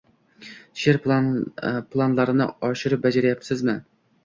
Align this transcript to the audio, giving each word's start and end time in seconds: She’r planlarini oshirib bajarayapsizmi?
She’r 0.83 0.99
planlarini 1.09 2.49
oshirib 2.71 3.07
bajarayapsizmi? 3.07 3.79